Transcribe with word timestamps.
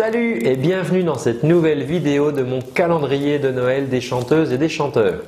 Salut 0.00 0.38
et 0.44 0.54
bienvenue 0.54 1.02
dans 1.02 1.18
cette 1.18 1.42
nouvelle 1.42 1.82
vidéo 1.82 2.30
de 2.30 2.44
mon 2.44 2.60
calendrier 2.60 3.40
de 3.40 3.50
Noël 3.50 3.88
des 3.88 4.00
chanteuses 4.00 4.52
et 4.52 4.56
des 4.56 4.68
chanteurs. 4.68 5.22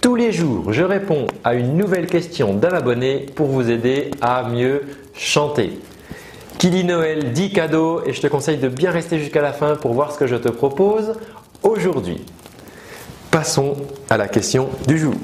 Tous 0.00 0.16
les 0.16 0.32
jours, 0.32 0.72
je 0.72 0.82
réponds 0.82 1.26
à 1.44 1.52
une 1.52 1.76
nouvelle 1.76 2.06
question 2.06 2.54
d'un 2.54 2.70
abonné 2.70 3.26
pour 3.34 3.48
vous 3.48 3.68
aider 3.68 4.10
à 4.22 4.48
mieux 4.48 4.84
chanter. 5.12 5.78
Qui 6.56 6.70
dit 6.70 6.84
Noël 6.84 7.34
dit 7.34 7.52
cadeau 7.52 8.00
et 8.06 8.14
je 8.14 8.22
te 8.22 8.28
conseille 8.28 8.56
de 8.56 8.68
bien 8.68 8.92
rester 8.92 9.18
jusqu'à 9.18 9.42
la 9.42 9.52
fin 9.52 9.76
pour 9.76 9.92
voir 9.92 10.10
ce 10.10 10.18
que 10.18 10.26
je 10.26 10.36
te 10.36 10.48
propose 10.48 11.12
aujourd'hui. 11.62 12.24
Passons 13.30 13.76
à 14.08 14.16
la 14.16 14.26
question 14.26 14.70
du 14.86 14.96
jour. 14.96 15.16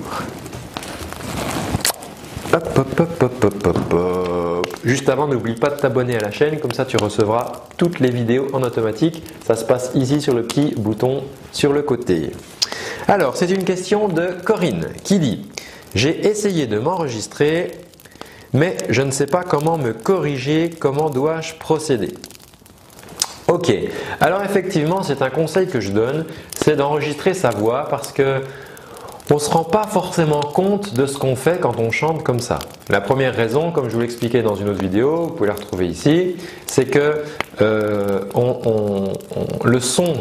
Juste 4.84 5.08
avant, 5.08 5.26
n'oublie 5.26 5.54
pas 5.54 5.70
de 5.70 5.76
t'abonner 5.76 6.16
à 6.16 6.20
la 6.20 6.30
chaîne, 6.30 6.60
comme 6.60 6.72
ça 6.72 6.84
tu 6.84 6.96
recevras 6.96 7.64
toutes 7.76 8.00
les 8.00 8.10
vidéos 8.10 8.46
en 8.52 8.62
automatique. 8.62 9.24
Ça 9.44 9.56
se 9.56 9.64
passe 9.64 9.90
ici 9.94 10.20
sur 10.20 10.34
le 10.34 10.44
petit 10.44 10.74
bouton 10.76 11.24
sur 11.52 11.72
le 11.72 11.82
côté. 11.82 12.30
Alors, 13.08 13.36
c'est 13.36 13.50
une 13.50 13.64
question 13.64 14.08
de 14.08 14.28
Corinne 14.44 14.86
qui 15.02 15.18
dit 15.18 15.46
J'ai 15.94 16.26
essayé 16.28 16.66
de 16.66 16.78
m'enregistrer, 16.78 17.72
mais 18.52 18.76
je 18.88 19.02
ne 19.02 19.10
sais 19.10 19.26
pas 19.26 19.42
comment 19.42 19.76
me 19.76 19.92
corriger, 19.92 20.70
comment 20.78 21.10
dois-je 21.10 21.54
procéder? 21.54 22.14
Ok, 23.48 23.72
alors 24.20 24.42
effectivement, 24.42 25.02
c'est 25.02 25.22
un 25.22 25.30
conseil 25.30 25.66
que 25.66 25.80
je 25.80 25.90
donne, 25.90 26.24
c'est 26.54 26.76
d'enregistrer 26.76 27.34
sa 27.34 27.50
voix 27.50 27.88
parce 27.90 28.10
que 28.12 28.40
on 29.30 29.34
ne 29.34 29.38
se 29.38 29.50
rend 29.50 29.64
pas 29.64 29.86
forcément 29.86 30.40
compte 30.40 30.94
de 30.94 31.06
ce 31.06 31.16
qu'on 31.16 31.34
fait 31.34 31.58
quand 31.58 31.78
on 31.78 31.90
chante 31.90 32.22
comme 32.22 32.40
ça. 32.40 32.58
La 32.90 33.00
première 33.00 33.34
raison, 33.34 33.70
comme 33.70 33.88
je 33.88 33.94
vous 33.94 34.00
l'expliquais 34.00 34.42
dans 34.42 34.54
une 34.54 34.68
autre 34.68 34.80
vidéo, 34.80 35.26
vous 35.26 35.30
pouvez 35.30 35.48
la 35.48 35.54
retrouver 35.54 35.88
ici, 35.88 36.36
c'est 36.66 36.84
que 36.84 37.22
euh, 37.62 38.20
le 39.64 39.80
son 39.80 40.14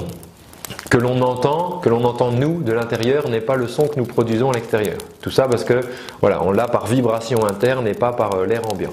que 0.89 0.97
l'on 0.97 1.21
entend, 1.21 1.79
que 1.83 1.89
l'on 1.89 2.05
entend 2.05 2.31
nous 2.31 2.61
de 2.61 2.71
l'intérieur, 2.71 3.27
n'est 3.27 3.41
pas 3.41 3.55
le 3.55 3.67
son 3.67 3.87
que 3.87 3.97
nous 3.97 4.05
produisons 4.05 4.51
à 4.51 4.53
l'extérieur. 4.53 4.97
Tout 5.21 5.31
ça 5.31 5.47
parce 5.47 5.63
que 5.63 5.81
voilà, 6.21 6.41
on 6.41 6.51
l'a 6.51 6.67
par 6.67 6.85
vibration 6.87 7.45
interne 7.45 7.87
et 7.87 7.93
pas 7.93 8.13
par 8.13 8.35
euh, 8.35 8.45
l'air 8.45 8.61
ambiant. 8.71 8.91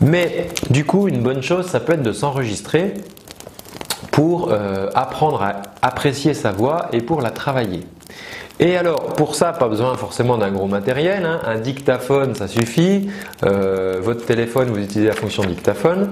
Mais 0.00 0.48
du 0.70 0.86
coup, 0.86 1.08
une 1.08 1.20
bonne 1.20 1.42
chose, 1.42 1.66
ça 1.66 1.80
peut 1.80 1.92
être 1.92 2.02
de 2.02 2.12
s'enregistrer 2.12 2.94
pour 4.12 4.50
euh, 4.50 4.88
apprendre 4.94 5.42
à 5.42 5.60
apprécier 5.82 6.32
sa 6.32 6.52
voix 6.52 6.88
et 6.92 7.02
pour 7.02 7.20
la 7.20 7.30
travailler. 7.30 7.84
Et 8.62 8.76
alors, 8.76 9.14
pour 9.14 9.34
ça, 9.34 9.54
pas 9.54 9.68
besoin 9.68 9.96
forcément 9.96 10.36
d'un 10.36 10.50
gros 10.50 10.66
matériel. 10.66 11.24
Hein. 11.24 11.40
Un 11.46 11.56
dictaphone, 11.56 12.34
ça 12.34 12.46
suffit. 12.46 13.10
Euh, 13.42 13.98
votre 14.02 14.26
téléphone, 14.26 14.68
vous 14.68 14.78
utilisez 14.78 15.08
la 15.08 15.14
fonction 15.14 15.42
dictaphone. 15.44 16.10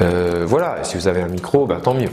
Euh, 0.00 0.42
voilà, 0.44 0.82
si 0.82 0.96
vous 0.96 1.06
avez 1.06 1.22
un 1.22 1.28
micro, 1.28 1.64
ben, 1.64 1.78
tant 1.78 1.94
mieux. 1.94 2.10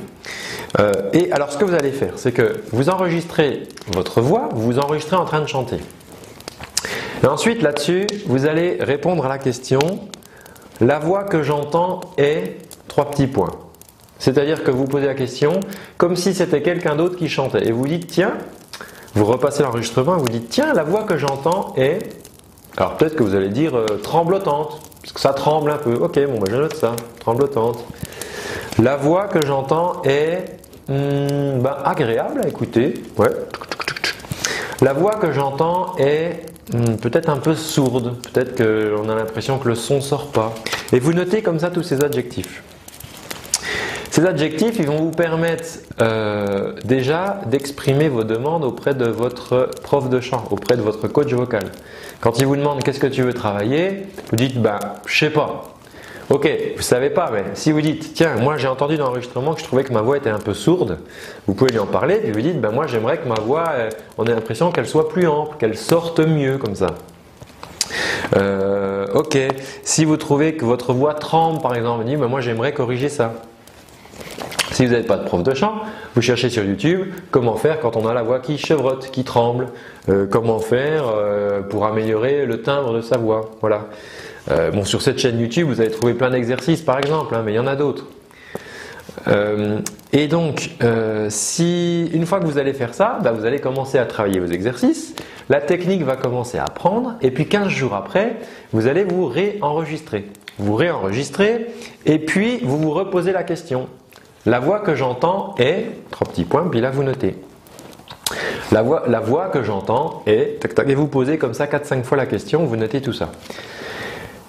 Euh, 0.79 0.91
et 1.13 1.31
alors, 1.31 1.51
ce 1.51 1.57
que 1.57 1.65
vous 1.65 1.73
allez 1.73 1.91
faire, 1.91 2.13
c'est 2.17 2.31
que 2.31 2.61
vous 2.71 2.89
enregistrez 2.89 3.63
votre 3.91 4.21
voix, 4.21 4.49
vous 4.53 4.61
vous 4.61 4.79
enregistrez 4.79 5.15
en 5.15 5.25
train 5.25 5.41
de 5.41 5.47
chanter. 5.47 5.77
Et 7.23 7.25
ensuite, 7.25 7.63
là-dessus, 7.63 8.05
vous 8.27 8.45
allez 8.45 8.77
répondre 8.79 9.25
à 9.25 9.29
la 9.29 9.39
question 9.39 9.79
la 10.81 10.99
voix 10.99 11.23
que 11.23 11.41
j'entends 11.41 12.01
est 12.19 12.57
trois 12.87 13.09
petits 13.09 13.27
points. 13.27 13.51
C'est-à-dire 14.19 14.63
que 14.63 14.69
vous 14.69 14.85
posez 14.85 15.07
la 15.07 15.15
question 15.15 15.61
comme 15.97 16.15
si 16.15 16.35
c'était 16.35 16.61
quelqu'un 16.61 16.95
d'autre 16.95 17.17
qui 17.17 17.27
chantait. 17.27 17.67
Et 17.67 17.71
vous 17.71 17.87
dites 17.87 18.07
tiens, 18.07 18.33
vous 19.15 19.25
repassez 19.25 19.63
l'enregistrement 19.63 20.17
et 20.17 20.19
vous 20.19 20.29
dites 20.29 20.49
tiens, 20.49 20.73
la 20.73 20.83
voix 20.83 21.03
que 21.03 21.17
j'entends 21.17 21.73
est. 21.77 21.99
Alors 22.77 22.97
peut-être 22.97 23.15
que 23.15 23.23
vous 23.23 23.35
allez 23.35 23.49
dire 23.49 23.75
euh, 23.75 23.85
tremblotante, 24.01 24.81
parce 25.01 25.13
que 25.13 25.19
ça 25.19 25.33
tremble 25.33 25.69
un 25.69 25.77
peu. 25.77 25.93
Ok, 25.93 26.19
bon, 26.25 26.39
moi 26.39 26.47
je 26.49 26.55
note 26.55 26.75
ça, 26.75 26.95
tremblotante. 27.19 27.85
La 28.81 28.95
voix 28.95 29.27
que 29.27 29.45
j'entends 29.45 30.01
est 30.03 30.57
hmm, 30.87 31.61
ben, 31.61 31.77
agréable 31.85 32.41
à 32.43 32.47
écouter. 32.47 33.03
Ouais. 33.17 33.29
La 34.81 34.93
voix 34.93 35.15
que 35.15 35.31
j'entends 35.31 35.95
est 35.97 36.47
hmm, 36.73 36.95
peut-être 36.95 37.29
un 37.29 37.37
peu 37.37 37.53
sourde. 37.53 38.15
Peut-être 38.33 38.57
qu'on 38.57 39.09
a 39.09 39.15
l'impression 39.15 39.59
que 39.59 39.69
le 39.69 39.75
son 39.75 40.01
sort 40.01 40.31
pas. 40.31 40.53
Et 40.91 40.99
vous 40.99 41.13
notez 41.13 41.43
comme 41.43 41.59
ça 41.59 41.69
tous 41.69 41.83
ces 41.83 42.03
adjectifs. 42.03 42.63
Ces 44.13 44.27
adjectifs, 44.27 44.75
ils 44.77 44.85
vont 44.85 44.97
vous 44.97 45.09
permettre 45.09 45.63
euh, 45.99 46.73
déjà 46.85 47.41
d'exprimer 47.47 48.09
vos 48.09 48.23
demandes 48.23 48.63
auprès 48.63 48.93
de 48.93 49.05
votre 49.05 49.71
prof 49.81 50.07
de 50.07 50.21
chant, 50.21 50.43
auprès 50.51 50.77
de 50.77 50.83
votre 50.83 51.07
coach 51.07 51.33
vocal. 51.33 51.63
Quand 52.21 52.37
il 52.37 52.45
vous 52.45 52.55
demande 52.55 52.83
qu'est-ce 52.83 52.99
que 52.99 53.07
tu 53.07 53.23
veux 53.23 53.33
travailler, 53.33 54.03
vous 54.29 54.35
dites 54.35 54.61
bah 54.61 54.79
je 55.07 55.17
sais 55.17 55.31
pas. 55.31 55.63
Ok, 56.29 56.47
vous 56.75 56.83
savez 56.83 57.09
pas, 57.09 57.31
mais 57.33 57.43
si 57.55 57.71
vous 57.71 57.81
dites 57.81 58.13
tiens, 58.13 58.35
moi 58.35 58.57
j'ai 58.57 58.67
entendu 58.67 58.97
dans 58.97 59.05
l'enregistrement 59.05 59.55
que 59.55 59.61
je 59.61 59.65
trouvais 59.65 59.83
que 59.83 59.91
ma 59.91 60.01
voix 60.01 60.17
était 60.17 60.29
un 60.29 60.37
peu 60.37 60.53
sourde, 60.53 60.99
vous 61.47 61.55
pouvez 61.55 61.71
lui 61.71 61.79
en 61.79 61.87
parler, 61.87 62.17
puis 62.17 62.31
vous 62.31 62.41
dites 62.41 62.61
bah 62.61 62.69
moi 62.69 62.85
j'aimerais 62.85 63.17
que 63.17 63.27
ma 63.27 63.39
voix, 63.39 63.69
euh, 63.71 63.89
on 64.19 64.25
ait 64.25 64.35
l'impression 64.35 64.71
qu'elle 64.71 64.85
soit 64.87 65.09
plus 65.09 65.25
ample, 65.25 65.57
qu'elle 65.57 65.75
sorte 65.75 66.19
mieux 66.19 66.59
comme 66.59 66.75
ça. 66.75 66.93
Euh, 68.35 69.07
ok, 69.15 69.39
si 69.81 70.05
vous 70.05 70.17
trouvez 70.17 70.53
que 70.53 70.65
votre 70.65 70.93
voix 70.93 71.15
tremble 71.15 71.63
par 71.63 71.73
exemple, 71.73 72.03
vous 72.03 72.09
dites 72.09 72.19
bah, 72.19 72.27
moi 72.27 72.41
j'aimerais 72.41 72.73
corriger 72.73 73.09
ça. 73.09 73.33
Si 74.73 74.87
vous 74.87 74.91
n'avez 74.91 75.05
pas 75.05 75.17
de 75.17 75.23
prof 75.23 75.43
de 75.43 75.53
chant, 75.53 75.75
vous 76.15 76.21
cherchez 76.23 76.49
sur 76.49 76.63
YouTube 76.63 77.13
comment 77.29 77.55
faire 77.57 77.79
quand 77.79 77.95
on 77.95 78.07
a 78.07 78.13
la 78.15 78.23
voix 78.23 78.39
qui 78.39 78.57
chevrotte, 78.57 79.11
qui 79.11 79.23
tremble, 79.23 79.67
euh, 80.09 80.25
comment 80.25 80.57
faire 80.57 81.03
euh, 81.15 81.61
pour 81.61 81.85
améliorer 81.85 82.47
le 82.47 82.63
timbre 82.63 82.95
de 82.95 83.01
sa 83.01 83.17
voix. 83.17 83.51
Voilà. 83.61 83.85
Euh, 84.49 84.71
bon, 84.71 84.83
sur 84.83 85.03
cette 85.03 85.19
chaîne 85.19 85.39
YouTube, 85.39 85.67
vous 85.67 85.79
allez 85.79 85.91
trouver 85.91 86.15
plein 86.15 86.31
d'exercices 86.31 86.81
par 86.81 86.97
exemple, 86.97 87.35
hein, 87.35 87.43
mais 87.45 87.53
il 87.53 87.55
y 87.55 87.59
en 87.59 87.67
a 87.67 87.75
d'autres. 87.75 88.07
et 90.11 90.27
donc, 90.27 90.71
si 91.29 92.09
une 92.11 92.25
fois 92.25 92.39
que 92.39 92.45
vous 92.45 92.57
allez 92.57 92.73
faire 92.73 92.95
ça, 92.95 93.19
bah, 93.23 93.31
vous 93.31 93.45
allez 93.45 93.59
commencer 93.59 93.99
à 93.99 94.05
travailler 94.05 94.39
vos 94.39 94.51
exercices. 94.51 95.13
La 95.49 95.61
technique 95.61 96.01
va 96.01 96.15
commencer 96.15 96.57
à 96.57 96.63
apprendre, 96.63 97.13
et 97.21 97.29
puis 97.29 97.47
15 97.47 97.67
jours 97.67 97.93
après, 97.93 98.37
vous 98.71 98.87
allez 98.87 99.03
vous 99.03 99.27
réenregistrer. 99.27 100.25
Vous 100.57 100.73
réenregistrez, 100.73 101.67
et 102.07 102.17
puis 102.17 102.59
vous 102.63 102.79
vous 102.79 102.91
reposez 102.91 103.33
la 103.33 103.43
question. 103.43 103.87
La 104.45 104.59
voix 104.59 104.79
que 104.79 104.95
j'entends 104.95 105.55
est, 105.57 105.85
trois 106.11 106.27
petits 106.27 106.43
points, 106.43 106.67
puis 106.69 106.81
là 106.81 106.91
vous 106.91 107.03
notez. 107.03 107.35
La 108.71 108.81
voix, 108.81 109.49
que 109.49 109.63
j'entends 109.63 110.23
est, 110.25 110.59
tac, 110.59 110.73
tac, 110.73 110.89
et 110.89 110.95
vous 110.95 111.07
posez 111.07 111.37
comme 111.37 111.53
ça 111.53 111.67
4-5 111.67 112.03
fois 112.03 112.17
la 112.17 112.25
question, 112.25 112.65
vous 112.65 112.75
notez 112.75 113.01
tout 113.01 113.13
ça. 113.13 113.31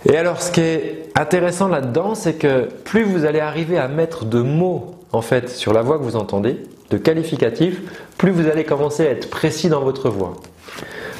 Et 0.06 0.16
alors 0.16 0.41
ce 0.41 0.50
qui 0.50 0.60
est 0.60 1.09
intéressant 1.15 1.69
là-dedans, 1.69 2.15
c'est 2.15 2.34
que 2.34 2.69
plus 2.84 3.04
vous 3.04 3.25
allez 3.25 3.41
arriver 3.41 3.78
à 3.78 3.88
mettre 3.88 4.25
de 4.25 4.41
mots 4.41 4.94
en 5.12 5.22
fait 5.22 5.49
sur 5.49 5.72
la 5.72 5.83
voix 5.83 5.99
que 5.99 6.03
vous 6.03 6.16
entendez, 6.16 6.59
de 6.91 6.97
qualificatifs, 6.97 7.81
plus 8.19 8.31
vous 8.31 8.49
allez 8.49 8.65
commencer 8.65 9.06
à 9.06 9.10
être 9.10 9.31
précis 9.31 9.69
dans 9.69 9.81
votre 9.81 10.09
voix. 10.09 10.37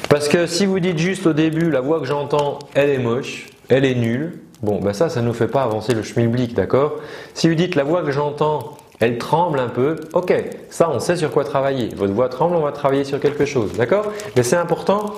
Parce 0.09 0.27
que 0.27 0.47
si 0.47 0.65
vous 0.65 0.79
dites 0.79 0.97
juste 0.97 1.25
au 1.27 1.33
début 1.33 1.69
la 1.71 1.81
voix 1.81 1.99
que 1.99 2.05
j'entends, 2.05 2.59
elle 2.73 2.89
est 2.89 2.99
moche, 2.99 3.47
elle 3.69 3.85
est 3.85 3.95
nulle, 3.95 4.39
Bon, 4.61 4.79
ben 4.79 4.93
ça, 4.93 5.09
ça 5.09 5.21
ne 5.21 5.27
nous 5.27 5.33
fait 5.33 5.47
pas 5.47 5.63
avancer 5.63 5.93
le 5.93 6.01
schmilblick, 6.01 6.53
d'accord? 6.53 6.95
Si 7.33 7.49
vous 7.49 7.55
dites 7.55 7.75
la 7.75 7.83
voix 7.83 8.03
que 8.03 8.11
j'entends, 8.11 8.77
elle 8.99 9.17
tremble 9.17 9.59
un 9.59 9.67
peu, 9.67 9.97
ok, 10.13 10.33
ça 10.69 10.89
on 10.89 10.99
sait 10.99 11.17
sur 11.17 11.31
quoi 11.31 11.43
travailler. 11.43 11.89
Votre 11.95 12.13
voix 12.13 12.29
tremble, 12.29 12.55
on 12.55 12.61
va 12.61 12.71
travailler 12.71 13.03
sur 13.03 13.19
quelque 13.19 13.45
chose, 13.45 13.73
d'accord? 13.73 14.05
Mais 14.35 14.43
c'est 14.43 14.55
important 14.55 15.13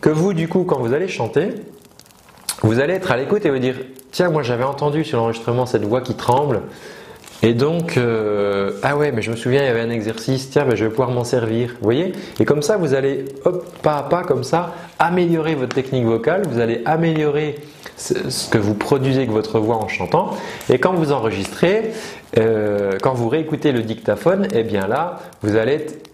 que 0.00 0.10
vous, 0.10 0.34
du 0.34 0.48
coup, 0.48 0.64
quand 0.64 0.80
vous 0.80 0.92
allez 0.92 1.08
chanter, 1.08 1.50
vous 2.62 2.80
allez 2.80 2.94
être 2.94 3.12
à 3.12 3.16
l'écoute 3.16 3.46
et 3.46 3.50
vous 3.50 3.58
dire, 3.58 3.76
tiens, 4.10 4.30
moi 4.30 4.42
j'avais 4.42 4.64
entendu 4.64 5.04
sur 5.04 5.18
l'enregistrement 5.18 5.66
cette 5.66 5.84
voix 5.84 6.00
qui 6.00 6.14
tremble, 6.14 6.62
et 7.42 7.54
donc, 7.54 7.96
euh, 7.96 8.72
ah 8.82 8.96
ouais, 8.96 9.12
mais 9.12 9.22
je 9.22 9.30
me 9.30 9.36
souviens, 9.36 9.62
il 9.62 9.66
y 9.66 9.70
avait 9.70 9.80
un 9.80 9.90
exercice, 9.90 10.50
tiens, 10.50 10.64
ben, 10.66 10.76
je 10.76 10.84
vais 10.84 10.90
pouvoir 10.90 11.10
m'en 11.10 11.24
servir. 11.24 11.70
Vous 11.80 11.84
voyez? 11.84 12.12
Et 12.38 12.44
comme 12.44 12.62
ça, 12.62 12.76
vous 12.76 12.94
allez, 12.94 13.24
hop, 13.44 13.64
pas 13.82 13.96
à 13.96 14.02
pas, 14.02 14.24
comme 14.24 14.44
ça, 14.44 14.74
améliorer 14.98 15.54
votre 15.54 15.74
technique 15.74 16.04
vocale, 16.04 16.42
vous 16.50 16.60
allez 16.60 16.82
améliorer 16.84 17.56
ce 17.96 18.48
que 18.48 18.58
vous 18.58 18.74
produisez 18.74 19.18
avec 19.18 19.30
votre 19.30 19.58
voix 19.58 19.76
en 19.76 19.88
chantant. 19.88 20.30
Et 20.68 20.78
quand 20.78 20.92
vous 20.92 21.12
enregistrez, 21.12 21.92
euh, 22.38 22.98
quand 23.02 23.14
vous 23.14 23.28
réécoutez 23.28 23.72
le 23.72 23.82
dictaphone, 23.82 24.46
eh 24.52 24.62
bien 24.62 24.86
là, 24.86 25.18
vous 25.42 25.56
allez 25.56 25.74
être 25.74 26.09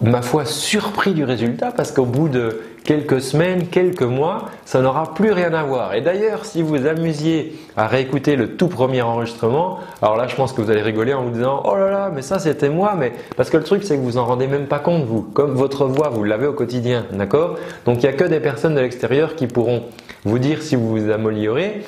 ma 0.00 0.22
foi, 0.22 0.44
surpris 0.44 1.12
du 1.12 1.24
résultat 1.24 1.72
parce 1.72 1.90
qu'au 1.90 2.04
bout 2.04 2.28
de 2.28 2.62
quelques 2.84 3.20
semaines, 3.20 3.66
quelques 3.66 4.02
mois, 4.02 4.46
ça 4.64 4.80
n'aura 4.80 5.12
plus 5.12 5.32
rien 5.32 5.52
à 5.52 5.62
voir. 5.64 5.94
Et 5.94 6.00
d'ailleurs, 6.00 6.44
si 6.44 6.62
vous 6.62 6.86
amusiez 6.86 7.58
à 7.76 7.86
réécouter 7.86 8.36
le 8.36 8.56
tout 8.56 8.68
premier 8.68 9.02
enregistrement, 9.02 9.80
alors 10.00 10.16
là, 10.16 10.26
je 10.28 10.36
pense 10.36 10.52
que 10.52 10.62
vous 10.62 10.70
allez 10.70 10.82
rigoler 10.82 11.12
en 11.12 11.24
vous 11.24 11.30
disant 11.30 11.62
Oh 11.64 11.76
là 11.76 11.90
là, 11.90 12.10
mais 12.14 12.22
ça 12.22 12.38
c'était 12.38 12.70
moi, 12.70 12.94
mais 12.96 13.12
parce 13.36 13.50
que 13.50 13.56
le 13.56 13.64
truc, 13.64 13.82
c'est 13.82 13.96
que 13.96 14.02
vous 14.02 14.18
en 14.18 14.24
rendez 14.24 14.46
même 14.46 14.66
pas 14.66 14.78
compte, 14.78 15.04
vous. 15.04 15.22
Comme 15.22 15.52
votre 15.52 15.84
voix, 15.86 16.08
vous 16.08 16.24
l'avez 16.24 16.46
au 16.46 16.52
quotidien, 16.52 17.04
d'accord? 17.12 17.56
Donc 17.84 17.96
il 17.96 18.08
n'y 18.08 18.14
a 18.14 18.16
que 18.16 18.24
des 18.24 18.40
personnes 18.40 18.74
de 18.74 18.80
l'extérieur 18.80 19.34
qui 19.34 19.46
pourront 19.46 19.82
vous 20.24 20.38
dire 20.38 20.62
si 20.62 20.76
vous 20.76 20.88
vous 20.88 21.10
améliorez 21.10 21.84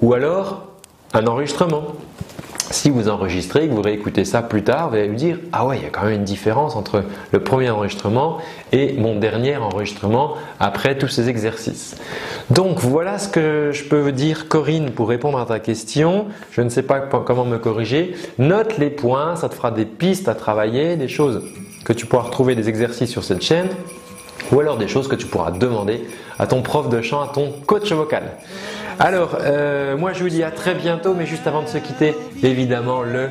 ou 0.00 0.12
alors 0.12 0.66
un 1.14 1.26
enregistrement. 1.26 1.84
Si 2.70 2.90
vous 2.90 3.08
enregistrez, 3.08 3.68
que 3.68 3.74
vous 3.74 3.82
réécoutez 3.82 4.24
ça 4.24 4.42
plus 4.42 4.62
tard, 4.62 4.90
vous 4.90 4.96
allez 4.96 5.08
vous 5.08 5.14
dire 5.14 5.38
Ah 5.52 5.66
ouais, 5.66 5.78
il 5.78 5.82
y 5.82 5.86
a 5.86 5.90
quand 5.90 6.04
même 6.04 6.14
une 6.14 6.24
différence 6.24 6.76
entre 6.76 7.04
le 7.32 7.40
premier 7.40 7.70
enregistrement 7.70 8.38
et 8.72 8.94
mon 8.94 9.16
dernier 9.16 9.56
enregistrement 9.56 10.34
après 10.60 10.96
tous 10.96 11.08
ces 11.08 11.28
exercices. 11.28 11.96
Donc 12.50 12.78
voilà 12.78 13.18
ce 13.18 13.28
que 13.28 13.70
je 13.72 13.84
peux 13.84 14.00
vous 14.00 14.12
dire, 14.12 14.48
Corinne, 14.48 14.90
pour 14.90 15.08
répondre 15.08 15.38
à 15.38 15.46
ta 15.46 15.60
question. 15.60 16.26
Je 16.52 16.62
ne 16.62 16.68
sais 16.68 16.82
pas 16.82 17.00
comment 17.00 17.44
me 17.44 17.58
corriger. 17.58 18.14
Note 18.38 18.78
les 18.78 18.90
points, 18.90 19.36
ça 19.36 19.48
te 19.48 19.54
fera 19.54 19.70
des 19.70 19.84
pistes 19.84 20.28
à 20.28 20.34
travailler, 20.34 20.96
des 20.96 21.08
choses 21.08 21.42
que 21.84 21.92
tu 21.92 22.06
pourras 22.06 22.24
retrouver 22.24 22.54
des 22.54 22.68
exercices 22.68 23.10
sur 23.10 23.24
cette 23.24 23.42
chaîne 23.42 23.68
ou 24.52 24.60
alors 24.60 24.76
des 24.76 24.88
choses 24.88 25.08
que 25.08 25.16
tu 25.16 25.26
pourras 25.26 25.50
demander 25.50 26.02
à 26.38 26.46
ton 26.46 26.62
prof 26.62 26.88
de 26.88 27.00
chant, 27.02 27.22
à 27.22 27.28
ton 27.28 27.52
coach 27.66 27.90
vocal. 27.92 28.24
Alors, 28.98 29.38
euh, 29.40 29.96
moi 29.96 30.12
je 30.12 30.22
vous 30.22 30.28
dis 30.28 30.42
à 30.42 30.50
très 30.50 30.74
bientôt, 30.74 31.14
mais 31.14 31.26
juste 31.26 31.46
avant 31.46 31.62
de 31.62 31.68
se 31.68 31.78
quitter, 31.78 32.14
évidemment 32.42 33.02
le 33.02 33.28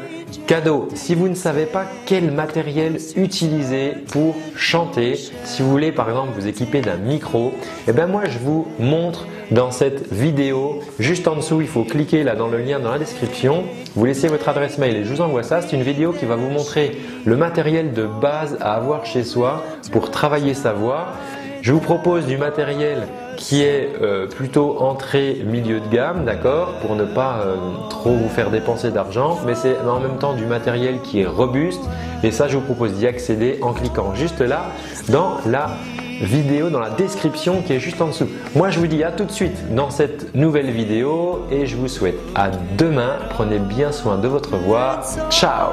cadeau. 0.47 0.89
Si 0.93 1.15
vous 1.15 1.29
ne 1.29 1.35
savez 1.35 1.65
pas 1.65 1.85
quel 2.05 2.31
matériel 2.31 2.97
utiliser 3.15 3.91
pour 4.11 4.35
chanter, 4.55 5.15
si 5.45 5.61
vous 5.61 5.69
voulez 5.69 5.91
par 5.91 6.09
exemple 6.09 6.31
vous 6.35 6.47
équiper 6.47 6.81
d'un 6.81 6.97
micro, 6.97 7.53
eh 7.87 7.93
bien 7.93 8.07
moi 8.07 8.23
je 8.25 8.39
vous 8.39 8.67
montre 8.79 9.25
dans 9.51 9.71
cette 9.71 10.11
vidéo. 10.11 10.79
Juste 10.99 11.27
en 11.27 11.35
dessous, 11.35 11.61
il 11.61 11.67
faut 11.67 11.83
cliquer 11.83 12.23
là 12.23 12.35
dans 12.35 12.47
le 12.47 12.57
lien 12.57 12.79
dans 12.79 12.91
la 12.91 12.99
description. 12.99 13.63
Vous 13.95 14.05
laissez 14.05 14.27
votre 14.27 14.49
adresse 14.49 14.77
mail 14.77 14.95
et 14.95 15.03
je 15.03 15.13
vous 15.13 15.21
envoie 15.21 15.43
ça. 15.43 15.61
C'est 15.61 15.75
une 15.75 15.83
vidéo 15.83 16.13
qui 16.13 16.25
va 16.25 16.35
vous 16.35 16.49
montrer 16.49 16.97
le 17.25 17.37
matériel 17.37 17.93
de 17.93 18.05
base 18.05 18.57
à 18.61 18.73
avoir 18.73 19.05
chez 19.05 19.23
soi 19.23 19.63
pour 19.91 20.11
travailler 20.11 20.53
sa 20.53 20.73
voix. 20.73 21.07
Je 21.61 21.71
vous 21.71 21.79
propose 21.79 22.25
du 22.25 22.37
matériel 22.37 23.07
qui 23.37 23.63
est 23.63 23.89
euh, 24.01 24.27
plutôt 24.27 24.79
entrée 24.79 25.41
milieu 25.45 25.79
de 25.79 25.87
gamme, 25.87 26.25
d'accord, 26.25 26.73
pour 26.81 26.95
ne 26.95 27.05
pas 27.05 27.39
euh, 27.39 27.55
trop 27.89 28.11
vous 28.11 28.29
faire 28.29 28.49
dépenser 28.49 28.91
d'argent, 28.91 29.39
mais 29.45 29.55
c'est 29.55 29.77
en 29.79 29.99
même 29.99 30.17
temps 30.17 30.33
du 30.33 30.45
matériel 30.45 30.99
qui 31.01 31.21
est 31.21 31.25
robuste 31.25 31.81
et 32.23 32.31
ça 32.31 32.47
je 32.47 32.57
vous 32.57 32.63
propose 32.63 32.93
d'y 32.93 33.07
accéder 33.07 33.59
en 33.61 33.73
cliquant 33.73 34.13
juste 34.13 34.41
là 34.41 34.65
dans 35.09 35.37
la 35.45 35.71
vidéo 36.23 36.69
dans 36.69 36.79
la 36.79 36.89
description 36.89 37.61
qui 37.61 37.73
est 37.73 37.79
juste 37.79 38.01
en 38.01 38.07
dessous. 38.07 38.27
Moi 38.55 38.69
je 38.69 38.79
vous 38.79 38.87
dis 38.87 39.03
à 39.03 39.11
tout 39.11 39.25
de 39.25 39.31
suite 39.31 39.75
dans 39.75 39.89
cette 39.89 40.33
nouvelle 40.35 40.71
vidéo 40.71 41.45
et 41.51 41.65
je 41.65 41.75
vous 41.75 41.87
souhaite 41.87 42.19
à 42.35 42.49
demain. 42.77 43.17
Prenez 43.29 43.59
bien 43.59 43.91
soin 43.91 44.17
de 44.17 44.27
votre 44.27 44.55
voix. 44.57 45.01
Ciao 45.29 45.69